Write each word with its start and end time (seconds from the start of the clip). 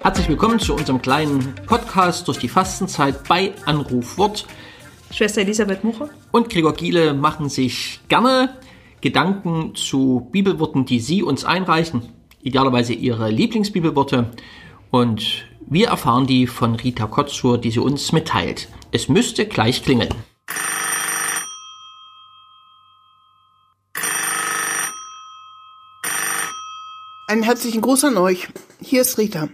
Herzlich 0.00 0.28
willkommen 0.28 0.60
zu 0.60 0.74
unserem 0.74 1.02
kleinen 1.02 1.56
Podcast 1.66 2.28
durch 2.28 2.38
die 2.38 2.48
Fastenzeit 2.48 3.26
bei 3.26 3.52
Anrufwort. 3.64 4.46
Schwester 5.10 5.40
Elisabeth 5.40 5.82
Muche 5.82 6.08
und 6.30 6.50
Gregor 6.50 6.72
Giele 6.74 7.14
machen 7.14 7.48
sich 7.48 7.98
gerne 8.06 8.60
Gedanken 9.00 9.74
zu 9.74 10.28
Bibelworten, 10.30 10.84
die 10.86 11.00
Sie 11.00 11.24
uns 11.24 11.44
einreichen, 11.44 12.12
idealerweise 12.42 12.92
Ihre 12.92 13.28
Lieblingsbibelworte. 13.28 14.30
Und 14.92 15.46
wir 15.66 15.88
erfahren 15.88 16.28
die 16.28 16.46
von 16.46 16.76
Rita 16.76 17.08
Kotzur, 17.08 17.58
die 17.58 17.72
sie 17.72 17.80
uns 17.80 18.12
mitteilt. 18.12 18.68
Es 18.92 19.08
müsste 19.08 19.46
gleich 19.46 19.82
klingeln. 19.82 20.14
Einen 27.28 27.42
herzlichen 27.42 27.80
Gruß 27.80 28.04
an 28.04 28.18
euch. 28.18 28.46
Hier 28.80 29.00
ist 29.00 29.18
Rita. 29.18 29.48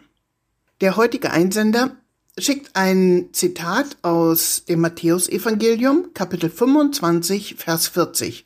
Der 0.83 0.97
heutige 0.97 1.31
Einsender 1.31 1.97
schickt 2.37 2.77
ein 2.77 3.31
Zitat 3.33 3.97
aus 4.03 4.67
dem 4.67 4.83
Matthäusevangelium, 4.83 6.13
Kapitel 6.13 6.51
25, 6.51 7.55
Vers 7.57 7.89
40. 7.89 8.45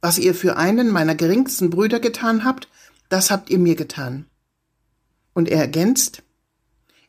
Was 0.00 0.18
ihr 0.18 0.34
für 0.34 0.56
einen 0.56 0.90
meiner 0.90 1.14
geringsten 1.14 1.70
Brüder 1.70 2.00
getan 2.00 2.42
habt, 2.44 2.66
das 3.08 3.30
habt 3.30 3.50
ihr 3.50 3.58
mir 3.60 3.76
getan. 3.76 4.26
Und 5.32 5.48
er 5.48 5.60
ergänzt, 5.60 6.24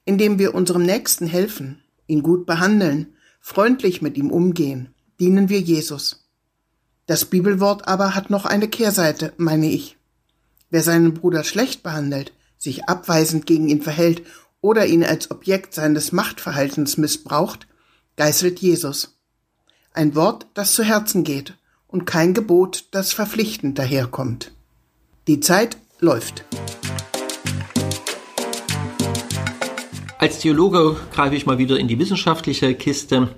indem 0.05 0.37
wir 0.37 0.53
unserem 0.53 0.83
Nächsten 0.83 1.25
helfen, 1.25 1.81
ihn 2.05 2.21
gut 2.21 2.45
behandeln, 2.45 3.15
freundlich 3.39 4.03
mit 4.03 4.15
ihm 4.15 4.29
umgehen, 4.29 4.93
dienen 5.19 5.49
wir 5.49 5.59
Jesus. 5.59 6.29
Das 7.07 7.25
Bibelwort 7.25 7.87
aber 7.87 8.13
hat 8.13 8.29
noch 8.29 8.45
eine 8.45 8.67
Kehrseite, 8.67 9.33
meine 9.37 9.71
ich. 9.71 9.97
Wer 10.71 10.83
seinen 10.83 11.13
Bruder 11.13 11.43
schlecht 11.43 11.83
behandelt, 11.83 12.31
sich 12.57 12.85
abweisend 12.85 13.45
gegen 13.45 13.67
ihn 13.67 13.81
verhält 13.81 14.23
oder 14.61 14.85
ihn 14.85 15.03
als 15.03 15.29
Objekt 15.29 15.73
seines 15.73 16.13
Machtverhaltens 16.13 16.95
missbraucht, 16.95 17.67
geißelt 18.15 18.59
Jesus. 18.59 19.19
Ein 19.93 20.15
Wort, 20.15 20.47
das 20.53 20.73
zu 20.73 20.83
Herzen 20.83 21.25
geht 21.25 21.57
und 21.87 22.05
kein 22.05 22.33
Gebot, 22.33 22.85
das 22.91 23.11
verpflichtend 23.11 23.77
daherkommt. 23.77 24.53
Die 25.27 25.41
Zeit 25.41 25.75
läuft. 25.99 26.45
Als 30.19 30.39
Theologe 30.39 30.95
greife 31.13 31.35
ich 31.35 31.45
mal 31.45 31.57
wieder 31.57 31.77
in 31.77 31.89
die 31.89 31.99
wissenschaftliche 31.99 32.75
Kiste. 32.75 33.35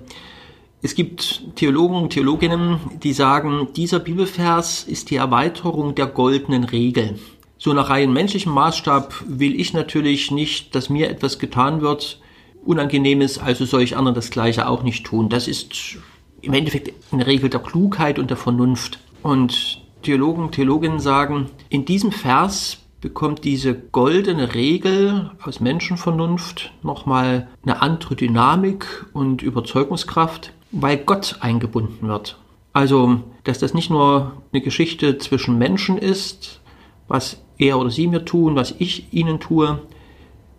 Es 0.84 0.94
gibt 0.94 1.56
Theologen 1.56 1.96
und 1.96 2.10
Theologinnen, 2.10 2.78
die 3.02 3.14
sagen, 3.14 3.68
dieser 3.74 4.00
Bibelvers 4.00 4.84
ist 4.84 5.08
die 5.08 5.16
Erweiterung 5.16 5.94
der 5.94 6.06
goldenen 6.06 6.62
Regel. 6.62 7.18
So 7.56 7.72
nach 7.72 7.88
rein 7.88 8.12
menschlichem 8.12 8.52
Maßstab 8.52 9.14
will 9.26 9.58
ich 9.58 9.72
natürlich 9.72 10.30
nicht, 10.30 10.74
dass 10.74 10.90
mir 10.90 11.08
etwas 11.08 11.38
getan 11.38 11.80
wird, 11.80 12.20
Unangenehmes, 12.66 13.38
also 13.38 13.64
soll 13.64 13.80
ich 13.80 13.96
anderen 13.96 14.14
das 14.14 14.28
Gleiche 14.28 14.68
auch 14.68 14.82
nicht 14.82 15.06
tun. 15.06 15.30
Das 15.30 15.48
ist 15.48 15.96
im 16.42 16.52
Endeffekt 16.52 16.92
eine 17.12 17.26
Regel 17.26 17.48
der 17.48 17.60
Klugheit 17.60 18.18
und 18.18 18.28
der 18.28 18.36
Vernunft. 18.36 18.98
Und 19.22 19.80
Theologen, 20.02 20.50
Theologinnen 20.50 21.00
sagen, 21.00 21.48
in 21.70 21.86
diesem 21.86 22.12
Vers 22.12 22.80
bekommt 23.00 23.44
diese 23.44 23.74
goldene 23.74 24.54
Regel 24.54 25.30
aus 25.42 25.60
Menschenvernunft 25.60 26.74
nochmal 26.82 27.48
eine 27.62 27.80
andere 27.80 28.16
Dynamik 28.16 29.06
und 29.14 29.40
Überzeugungskraft, 29.40 30.52
weil 30.74 30.98
Gott 30.98 31.36
eingebunden 31.40 32.08
wird. 32.08 32.36
Also, 32.72 33.20
dass 33.44 33.60
das 33.60 33.74
nicht 33.74 33.90
nur 33.90 34.42
eine 34.52 34.60
Geschichte 34.60 35.18
zwischen 35.18 35.56
Menschen 35.56 35.96
ist, 35.96 36.60
was 37.06 37.40
er 37.58 37.78
oder 37.78 37.90
sie 37.90 38.08
mir 38.08 38.24
tun, 38.24 38.56
was 38.56 38.74
ich 38.78 39.12
ihnen 39.12 39.38
tue, 39.38 39.80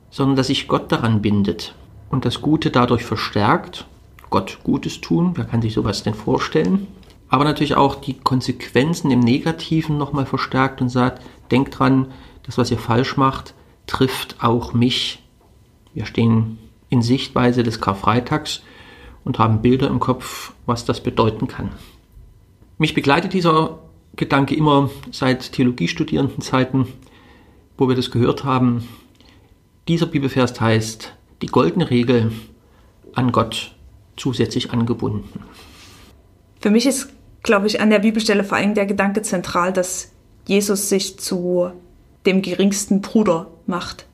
sondern 0.10 0.38
dass 0.38 0.48
sich 0.48 0.70
Gott 0.70 0.92
daran 0.92 1.22
bindet 1.22 1.76
und 2.10 2.24
das 2.24 2.42
Gute 2.42 2.72
dadurch 2.72 3.04
verstärkt. 3.04 3.86
Gott 4.30 4.60
Gutes 4.64 5.02
tun, 5.02 5.34
wer 5.36 5.46
kann 5.46 5.62
sich 5.62 5.74
sowas 5.74 6.04
denn 6.04 6.14
vorstellen? 6.14 6.88
Aber 7.28 7.44
natürlich 7.44 7.76
auch 7.76 7.96
die 7.96 8.14
Konsequenzen 8.14 9.12
im 9.12 9.20
Negativen 9.20 9.98
nochmal 9.98 10.26
verstärkt 10.26 10.82
und 10.82 10.90
sagt, 10.90 11.22
denkt 11.52 11.78
dran, 11.78 12.08
das, 12.44 12.58
was 12.58 12.72
ihr 12.72 12.78
falsch 12.78 13.18
macht, 13.18 13.54
trifft 13.88 14.38
auch 14.40 14.74
mich. 14.74 15.22
Wir 15.94 16.06
stehen 16.06 16.58
in 16.90 17.02
Sichtweise 17.02 17.64
des 17.64 17.82
Karfreitags 17.82 18.62
und 19.26 19.40
haben 19.40 19.62
Bilder 19.62 19.88
im 19.88 20.00
Kopf, 20.00 20.54
was 20.66 20.86
das 20.86 21.02
bedeuten 21.02 21.48
kann. 21.48 21.72
Mich 22.78 22.94
begleitet 22.94 23.34
dieser 23.34 23.80
Gedanke 24.16 24.56
immer 24.56 24.90
seit 25.12 25.52
Theologiestudierenden 25.52 26.42
Zeiten, 26.42 26.88
wo 27.78 27.90
wir 27.90 27.96
das 27.96 28.12
gehört 28.12 28.46
haben. 28.46 28.88
Dieser 29.90 30.06
Bibelvers 30.06 30.60
heißt, 30.62 31.14
die 31.42 31.48
goldene 31.48 31.90
Regel 31.90 32.32
an 33.14 33.32
Gott 33.32 33.76
zusätzlich 34.16 34.72
angebunden. 34.72 35.44
Für 36.62 36.70
mich 36.70 36.86
ist, 36.86 37.10
glaube 37.44 37.68
ich, 37.68 37.82
an 37.82 37.90
der 37.90 38.00
Bibelstelle 38.00 38.44
vor 38.44 38.58
allem 38.58 38.74
der 38.74 38.86
Gedanke 38.86 39.22
zentral, 39.22 39.74
dass 39.74 40.12
Jesus 40.48 40.90
sich 40.90 41.20
zu 41.20 41.72
dem 42.26 42.42
geringsten 42.42 43.02
Bruder 43.02 43.48
macht. 43.66 44.06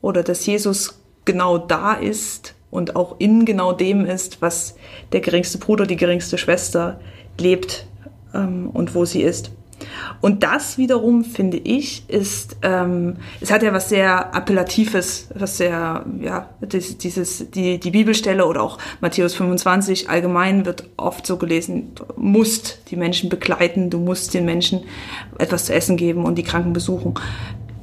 Oder 0.00 0.22
dass 0.22 0.46
Jesus 0.46 1.00
genau 1.24 1.58
da 1.58 1.94
ist 1.94 2.54
und 2.72 2.96
auch 2.96 3.16
in 3.18 3.44
genau 3.44 3.72
dem 3.72 4.06
ist, 4.06 4.40
was 4.40 4.74
der 5.12 5.20
geringste 5.20 5.58
Bruder, 5.58 5.86
die 5.86 5.96
geringste 5.96 6.38
Schwester 6.38 6.98
lebt 7.38 7.86
ähm, 8.34 8.70
und 8.72 8.94
wo 8.94 9.04
sie 9.04 9.22
ist. 9.22 9.52
Und 10.20 10.42
das 10.42 10.78
wiederum, 10.78 11.22
finde 11.24 11.58
ich, 11.58 12.08
ist, 12.08 12.56
ähm, 12.62 13.16
es 13.40 13.50
hat 13.50 13.62
ja 13.62 13.74
was 13.74 13.90
sehr 13.90 14.34
Appellatives, 14.34 15.28
was 15.34 15.58
sehr, 15.58 16.06
ja, 16.20 16.48
dieses, 16.62 17.50
die, 17.50 17.78
die 17.78 17.90
Bibelstelle 17.90 18.46
oder 18.46 18.62
auch 18.62 18.78
Matthäus 19.00 19.34
25 19.34 20.08
allgemein 20.08 20.64
wird 20.64 20.88
oft 20.96 21.26
so 21.26 21.36
gelesen, 21.36 21.94
du 21.94 22.04
musst 22.16 22.90
die 22.90 22.96
Menschen 22.96 23.28
begleiten, 23.28 23.90
du 23.90 23.98
musst 23.98 24.32
den 24.32 24.46
Menschen 24.46 24.84
etwas 25.38 25.66
zu 25.66 25.74
essen 25.74 25.96
geben 25.98 26.24
und 26.24 26.36
die 26.36 26.44
Kranken 26.44 26.72
besuchen. 26.72 27.14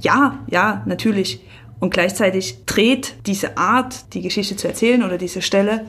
Ja, 0.01 0.39
ja, 0.47 0.81
natürlich. 0.85 1.41
Und 1.79 1.91
gleichzeitig 1.91 2.65
dreht 2.65 3.15
diese 3.25 3.57
Art, 3.57 4.13
die 4.13 4.21
Geschichte 4.21 4.55
zu 4.55 4.67
erzählen 4.67 5.03
oder 5.03 5.17
diese 5.17 5.41
Stelle, 5.41 5.85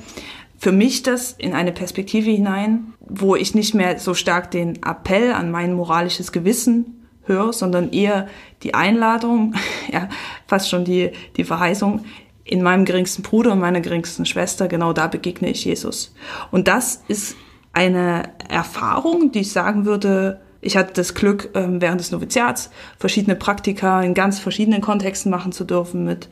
für 0.58 0.72
mich 0.72 1.02
das 1.02 1.32
in 1.32 1.54
eine 1.54 1.72
Perspektive 1.72 2.30
hinein, 2.30 2.92
wo 3.00 3.34
ich 3.34 3.54
nicht 3.54 3.74
mehr 3.74 3.98
so 3.98 4.14
stark 4.14 4.50
den 4.50 4.82
Appell 4.82 5.32
an 5.32 5.50
mein 5.50 5.72
moralisches 5.72 6.32
Gewissen 6.32 7.06
höre, 7.24 7.52
sondern 7.52 7.92
eher 7.92 8.28
die 8.62 8.74
Einladung, 8.74 9.54
ja, 9.92 10.08
fast 10.46 10.68
schon 10.68 10.84
die, 10.84 11.12
die 11.36 11.44
Verheißung, 11.44 12.04
in 12.44 12.62
meinem 12.62 12.84
geringsten 12.84 13.22
Bruder 13.22 13.52
und 13.52 13.60
meiner 13.60 13.80
geringsten 13.80 14.26
Schwester, 14.26 14.66
genau 14.66 14.92
da 14.92 15.06
begegne 15.06 15.50
ich 15.50 15.64
Jesus. 15.64 16.14
Und 16.50 16.68
das 16.68 17.04
ist 17.06 17.36
eine 17.72 18.24
Erfahrung, 18.48 19.30
die 19.30 19.40
ich 19.40 19.52
sagen 19.52 19.84
würde, 19.84 20.40
ich 20.60 20.76
hatte 20.76 20.92
das 20.94 21.14
Glück, 21.14 21.50
ähm, 21.54 21.80
während 21.80 22.00
des 22.00 22.10
Noviziats 22.10 22.70
verschiedene 22.98 23.36
Praktika 23.36 24.02
in 24.02 24.14
ganz 24.14 24.38
verschiedenen 24.38 24.80
Kontexten 24.80 25.30
machen 25.30 25.52
zu 25.52 25.64
dürfen 25.64 26.04
mit 26.04 26.28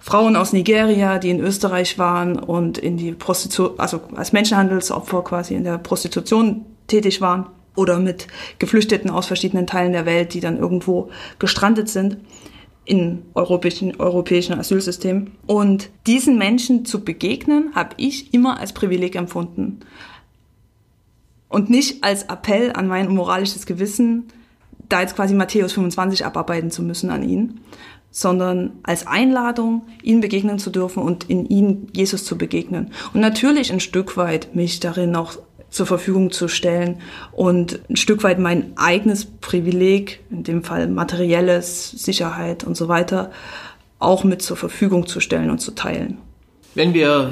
Frauen 0.00 0.36
aus 0.36 0.52
Nigeria, 0.52 1.18
die 1.18 1.30
in 1.30 1.40
Österreich 1.40 1.98
waren 1.98 2.38
und 2.38 2.78
in 2.78 2.96
die 2.96 3.12
Prostitution, 3.12 3.78
also 3.78 4.02
als 4.14 4.32
Menschenhandelsopfer 4.32 5.24
quasi 5.24 5.54
in 5.54 5.64
der 5.64 5.78
Prostitution 5.78 6.66
tätig 6.86 7.20
waren 7.20 7.46
oder 7.74 7.98
mit 7.98 8.28
Geflüchteten 8.58 9.10
aus 9.10 9.26
verschiedenen 9.26 9.66
Teilen 9.66 9.92
der 9.92 10.06
Welt, 10.06 10.34
die 10.34 10.40
dann 10.40 10.58
irgendwo 10.58 11.10
gestrandet 11.38 11.88
sind 11.88 12.18
in 12.84 13.22
europäischen, 13.34 13.98
europäischen 13.98 14.58
Asylsystemen. 14.58 15.32
Und 15.46 15.88
diesen 16.06 16.38
Menschen 16.38 16.84
zu 16.84 17.02
begegnen, 17.02 17.72
habe 17.74 17.94
ich 17.96 18.34
immer 18.34 18.60
als 18.60 18.74
Privileg 18.74 19.16
empfunden. 19.16 19.80
Und 21.54 21.70
nicht 21.70 22.02
als 22.02 22.24
Appell 22.24 22.72
an 22.72 22.88
mein 22.88 23.14
moralisches 23.14 23.64
Gewissen, 23.64 24.24
da 24.88 25.02
jetzt 25.02 25.14
quasi 25.14 25.34
Matthäus 25.34 25.72
25 25.74 26.26
abarbeiten 26.26 26.72
zu 26.72 26.82
müssen 26.82 27.10
an 27.10 27.22
ihn, 27.22 27.60
sondern 28.10 28.72
als 28.82 29.06
Einladung, 29.06 29.82
ihm 30.02 30.20
begegnen 30.20 30.58
zu 30.58 30.70
dürfen 30.70 31.00
und 31.00 31.30
in 31.30 31.46
ihm 31.46 31.86
Jesus 31.92 32.24
zu 32.24 32.36
begegnen. 32.36 32.90
Und 33.12 33.20
natürlich 33.20 33.72
ein 33.72 33.78
Stück 33.78 34.16
weit 34.16 34.56
mich 34.56 34.80
darin 34.80 35.14
auch 35.14 35.38
zur 35.70 35.86
Verfügung 35.86 36.32
zu 36.32 36.48
stellen 36.48 36.96
und 37.30 37.88
ein 37.88 37.94
Stück 37.94 38.24
weit 38.24 38.40
mein 38.40 38.76
eigenes 38.76 39.24
Privileg, 39.24 40.24
in 40.32 40.42
dem 40.42 40.64
Fall 40.64 40.88
materielles, 40.88 41.92
Sicherheit 41.92 42.64
und 42.64 42.76
so 42.76 42.88
weiter, 42.88 43.30
auch 44.00 44.24
mit 44.24 44.42
zur 44.42 44.56
Verfügung 44.56 45.06
zu 45.06 45.20
stellen 45.20 45.50
und 45.50 45.60
zu 45.60 45.70
teilen. 45.70 46.18
Wenn 46.74 46.94
wir 46.94 47.30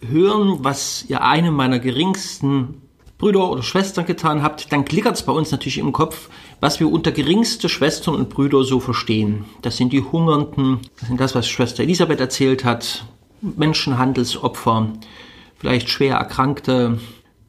hören, 0.00 0.58
was 0.64 1.04
ihr 1.06 1.22
einem 1.22 1.54
meiner 1.54 1.78
geringsten 1.78 2.82
Brüder 3.20 3.50
oder 3.50 3.62
Schwestern 3.62 4.06
getan 4.06 4.42
habt, 4.42 4.72
dann 4.72 4.86
klickert 4.86 5.14
es 5.14 5.22
bei 5.22 5.32
uns 5.32 5.50
natürlich 5.50 5.76
im 5.76 5.92
Kopf, 5.92 6.30
was 6.60 6.80
wir 6.80 6.90
unter 6.90 7.12
geringste 7.12 7.68
Schwestern 7.68 8.14
und 8.14 8.30
Brüder 8.30 8.64
so 8.64 8.80
verstehen. 8.80 9.44
Das 9.60 9.76
sind 9.76 9.92
die 9.92 10.02
Hungernden, 10.02 10.80
das 10.98 11.08
sind 11.08 11.20
das, 11.20 11.34
was 11.34 11.46
Schwester 11.46 11.82
Elisabeth 11.82 12.18
erzählt 12.18 12.64
hat, 12.64 13.04
Menschenhandelsopfer, 13.42 14.94
vielleicht 15.58 15.90
schwer 15.90 16.16
Erkrankte, 16.16 16.98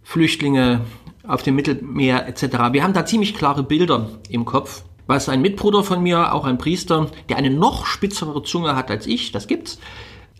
Flüchtlinge 0.03 0.81
auf 1.25 1.41
dem 1.41 1.55
Mittelmeer 1.55 2.27
etc. 2.27 2.73
Wir 2.73 2.83
haben 2.83 2.93
da 2.93 3.05
ziemlich 3.05 3.33
klare 3.33 3.63
Bilder 3.63 4.09
im 4.29 4.43
Kopf. 4.43 4.83
Was 5.07 5.29
ein 5.29 5.41
Mitbruder 5.41 5.83
von 5.83 6.03
mir, 6.03 6.33
auch 6.33 6.43
ein 6.43 6.57
Priester, 6.57 7.07
der 7.29 7.37
eine 7.37 7.49
noch 7.49 7.85
spitzere 7.85 8.43
Zunge 8.43 8.75
hat 8.75 8.91
als 8.91 9.07
ich, 9.07 9.31
das 9.31 9.47
gibt's, 9.47 9.79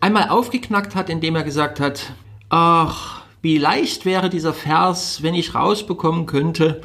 einmal 0.01 0.27
aufgeknackt 0.27 0.93
hat, 0.93 1.09
indem 1.09 1.37
er 1.37 1.43
gesagt 1.43 1.79
hat, 1.79 2.11
ach, 2.49 3.20
wie 3.41 3.57
leicht 3.57 4.05
wäre 4.05 4.29
dieser 4.29 4.53
Vers, 4.53 5.23
wenn 5.23 5.33
ich 5.33 5.55
rausbekommen 5.55 6.25
könnte, 6.25 6.81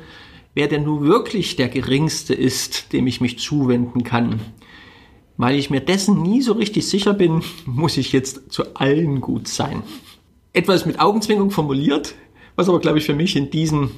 wer 0.55 0.69
denn 0.69 0.85
nun 0.85 1.05
wirklich 1.05 1.57
der 1.57 1.69
Geringste 1.69 2.35
ist, 2.35 2.93
dem 2.93 3.07
ich 3.07 3.21
mich 3.21 3.39
zuwenden 3.39 4.05
kann. 4.05 4.41
Weil 5.37 5.57
ich 5.57 5.69
mir 5.69 5.81
dessen 5.81 6.23
nie 6.23 6.41
so 6.41 6.55
richtig 6.55 6.89
sicher 6.89 7.13
bin, 7.13 7.43
muss 7.67 7.99
ich 7.99 8.13
jetzt 8.13 8.51
zu 8.51 8.75
allen 8.75 9.21
gut 9.21 9.49
sein. 9.49 9.83
Etwas 10.55 10.87
mit 10.87 10.99
Augenzwingung 10.99 11.51
formuliert, 11.51 12.15
was 12.57 12.71
aber, 12.71 12.81
glaube 12.81 12.99
ich, 12.99 13.05
für 13.05 13.15
mich 13.15 13.37
in 13.37 13.51
diesem 13.51 13.91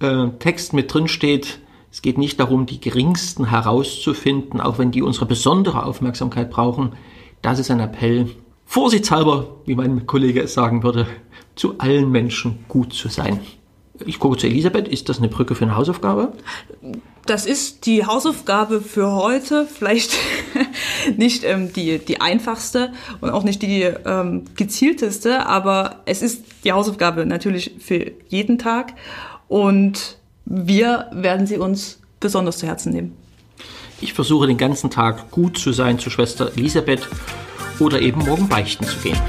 äh, 0.00 0.28
Text 0.40 0.72
mit 0.72 0.92
drin 0.92 1.06
steht. 1.06 1.60
Es 1.92 2.02
geht 2.02 2.18
nicht 2.18 2.40
darum, 2.40 2.66
die 2.66 2.80
Geringsten 2.80 3.50
herauszufinden, 3.50 4.60
auch 4.60 4.78
wenn 4.78 4.90
die 4.90 5.02
unsere 5.02 5.26
besondere 5.26 5.84
Aufmerksamkeit 5.84 6.50
brauchen. 6.50 6.94
Das 7.40 7.60
ist 7.60 7.70
ein 7.70 7.78
Appell, 7.78 8.30
vorsichtshalber, 8.66 9.46
wie 9.66 9.74
mein 9.74 10.06
Kollege 10.06 10.42
es 10.42 10.54
sagen 10.54 10.82
würde, 10.82 11.06
zu 11.54 11.78
allen 11.78 12.10
Menschen 12.10 12.64
gut 12.68 12.92
zu 12.92 13.08
sein. 13.08 13.40
Ich 14.04 14.18
gucke 14.18 14.36
zu 14.36 14.46
Elisabeth. 14.46 14.88
Ist 14.88 15.08
das 15.08 15.18
eine 15.18 15.28
Brücke 15.28 15.54
für 15.54 15.64
eine 15.64 15.76
Hausaufgabe? 15.76 16.32
Das 17.26 17.46
ist 17.46 17.86
die 17.86 18.04
Hausaufgabe 18.04 18.80
für 18.80 19.12
heute. 19.12 19.66
Vielleicht 19.66 20.16
nicht 21.16 21.44
ähm, 21.44 21.72
die, 21.72 21.98
die 21.98 22.20
einfachste 22.20 22.92
und 23.20 23.30
auch 23.30 23.44
nicht 23.44 23.62
die 23.62 23.82
ähm, 23.82 24.44
gezielteste, 24.56 25.46
aber 25.46 26.02
es 26.06 26.22
ist 26.22 26.44
die 26.64 26.72
Hausaufgabe 26.72 27.24
natürlich 27.24 27.76
für 27.78 28.10
jeden 28.28 28.58
Tag. 28.58 28.94
Und 29.46 30.18
wir 30.44 31.06
werden 31.12 31.46
sie 31.46 31.58
uns 31.58 32.00
besonders 32.18 32.58
zu 32.58 32.66
Herzen 32.66 32.92
nehmen. 32.92 33.16
Ich 34.00 34.12
versuche 34.12 34.46
den 34.48 34.58
ganzen 34.58 34.90
Tag 34.90 35.30
gut 35.30 35.56
zu 35.56 35.72
sein 35.72 35.98
zu 35.98 36.10
Schwester 36.10 36.50
Elisabeth 36.56 37.08
oder 37.78 38.00
eben 38.00 38.20
morgen 38.20 38.48
beichten 38.48 38.84
zu 38.84 38.96
gehen. 38.98 39.20